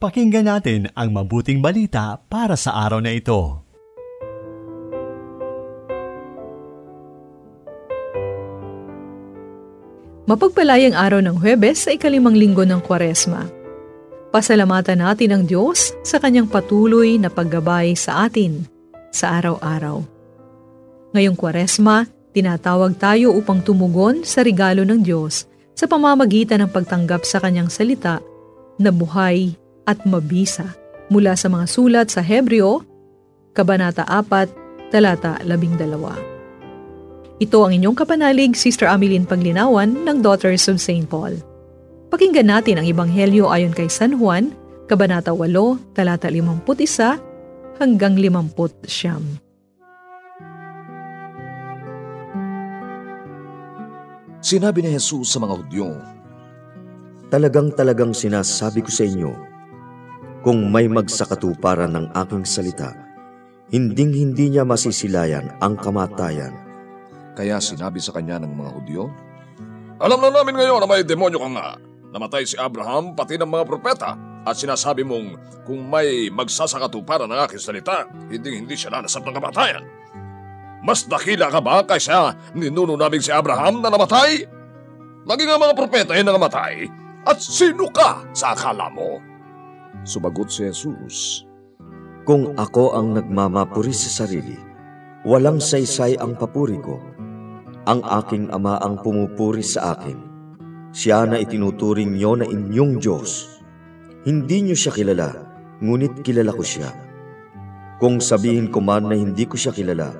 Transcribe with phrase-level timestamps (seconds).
[0.00, 3.60] Pakinggan natin ang mabuting balita para sa araw na ito.
[10.24, 13.44] Mapagpalayang araw ng Huwebes sa ikalimang linggo ng Kwaresma.
[14.32, 18.64] Pasalamatan natin ang Diyos sa kanyang patuloy na paggabay sa atin
[19.12, 20.00] sa araw-araw.
[21.12, 25.44] Ngayong Kwaresma, tinatawag tayo upang tumugon sa regalo ng Diyos
[25.76, 28.24] sa pamamagitan ng pagtanggap sa kanyang salita
[28.80, 29.60] na buhay
[29.90, 30.78] at mabisa
[31.10, 32.86] mula sa mga sulat sa Hebreo,
[33.50, 37.42] Kabanata 4, Talata 12.
[37.42, 41.10] Ito ang inyong kapanalig, Sister Ameline Paglinawan ng Daughters of St.
[41.10, 41.34] Paul.
[42.14, 44.54] Pakinggan natin ang Ibanghelyo ayon kay San Juan,
[44.86, 49.24] Kabanata 8, Talata 51 hanggang 50 siyam.
[54.40, 55.90] Sinabi ni Jesus sa mga Hudyo,
[57.30, 59.30] Talagang-talagang sinasabi ko sa inyo,
[60.40, 62.96] kung may magsakatuparan ng aking salita,
[63.68, 66.52] hinding-hindi niya masisilayan ang kamatayan.
[67.36, 69.02] Kaya sinabi sa kanya ng mga Hudyo,
[70.00, 71.68] Alam na namin ngayon na may demonyo ka nga.
[72.10, 75.36] Namatay si Abraham pati ng mga propeta at sinasabi mong
[75.68, 79.84] kung may magsasakatuparan ng aking salita, hinding-hindi siya nanasap ng kamatayan.
[80.80, 84.48] Mas dakila ka ba kaysa ninuno namin si Abraham na namatay?
[85.28, 86.88] Naging ang mga propeta ay na namatay.
[87.28, 89.29] At sino ka sa akala mo?
[90.04, 91.44] Sumagot si Jesus.
[92.24, 94.56] Kung ako ang nagmamapuri sa sarili,
[95.28, 96.96] walang saysay ang papuri ko.
[97.84, 100.16] Ang aking ama ang pumupuri sa akin.
[100.92, 103.60] Siya na itinuturing niyo na inyong Diyos.
[104.24, 105.28] Hindi niyo siya kilala,
[105.80, 106.90] ngunit kilala ko siya.
[108.00, 110.12] Kung sabihin ko man na hindi ko siya kilala,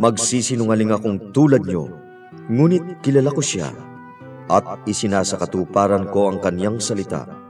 [0.00, 1.92] magsisinungaling akong tulad niyo,
[2.48, 3.68] ngunit kilala ko siya
[4.48, 7.43] at isinasakatuparan ko ang kanyang salita.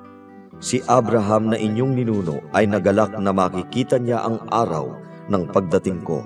[0.63, 4.95] Si Abraham na inyong ninuno ay nagalak na makikita niya ang araw
[5.29, 6.25] ng pagdating ko.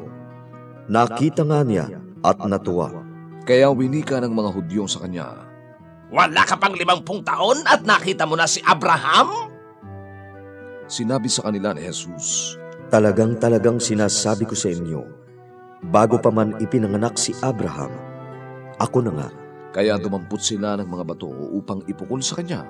[0.88, 1.86] Nakita nga niya
[2.24, 3.04] at natuwa.
[3.44, 5.48] Kaya winika ng mga Hudyo sa kanya.
[6.08, 9.52] Wala ka pang limampung taon at nakita mo na si Abraham?
[10.88, 12.56] Sinabi sa kanila ni Jesus,
[12.88, 15.04] Talagang-talagang sinasabi ko sa inyo,
[15.92, 17.92] bago pa man ipinanganak si Abraham,
[18.80, 19.28] ako na nga.
[19.76, 22.64] Kaya dumampot sila ng mga bato upang ipukol sa kanya.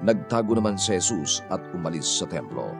[0.00, 2.72] Nagtago naman si Jesus at umalis sa templo.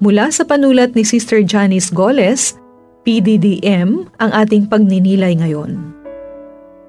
[0.00, 2.56] Mula sa panulat ni Sister Janice Goles,
[3.04, 5.76] PDDM ang ating pagninilay ngayon.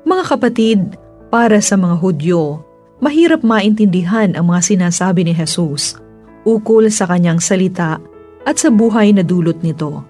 [0.08, 0.80] Mga kapatid,
[1.28, 2.64] para sa mga Hudyo,
[3.04, 6.00] mahirap maintindihan ang mga sinasabi ni Jesus
[6.48, 8.02] ukol sa kanyang salita
[8.48, 10.02] at sa buhay na dulot nito.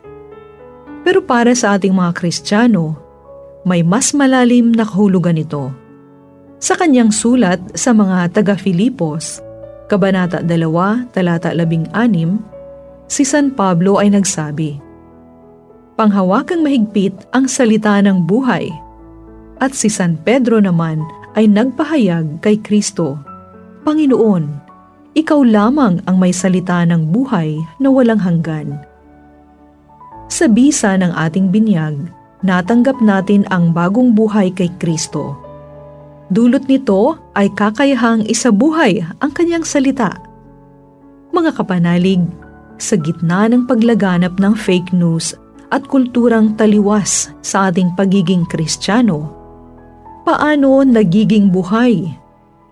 [1.01, 2.95] Pero para sa ating mga Kristiyano,
[3.65, 5.80] may mas malalim na kahulugan ito.
[6.61, 9.41] Sa kanyang sulat sa mga taga-Filipos,
[9.89, 11.89] Kabanata 2, Talata 16,
[13.09, 14.77] si San Pablo ay nagsabi,
[15.97, 18.69] Panghawakang mahigpit ang salita ng buhay,
[19.57, 21.01] at si San Pedro naman
[21.33, 23.17] ay nagpahayag kay Kristo,
[23.81, 24.45] Panginoon,
[25.17, 28.77] ikaw lamang ang may salita ng buhay na walang hanggan.
[30.29, 31.97] Sa bisa ng ating binyag,
[32.45, 35.40] natanggap natin ang bagong buhay kay Kristo.
[36.31, 40.15] Dulot nito ay kakayahang isabuhay ang kanyang salita.
[41.35, 42.23] Mga kapanalig,
[42.79, 45.35] sa gitna ng paglaganap ng fake news
[45.75, 49.27] at kulturang taliwas sa ating pagiging kristyano,
[50.23, 52.07] paano nagiging buhay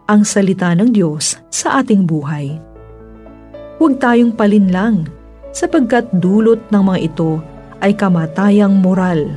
[0.07, 2.55] ang salita ng Diyos sa ating buhay?
[3.75, 5.11] Huwag tayong palinlang
[5.51, 7.43] sapagkat dulot ng mga ito
[7.83, 9.27] ay kamatayang moral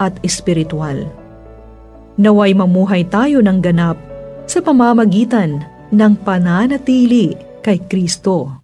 [0.00, 1.17] at espiritual.
[2.18, 3.94] Naway mamuhay tayo ng ganap
[4.50, 5.62] sa pamamagitan
[5.94, 8.58] ng pananatili kay Kristo.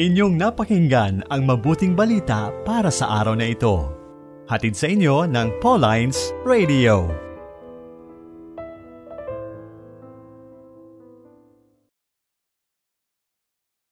[0.00, 3.92] Inyong napakinggan ang mabuting balita para sa araw na ito.
[4.48, 7.31] Hatid sa inyo ng Pauline's Radio.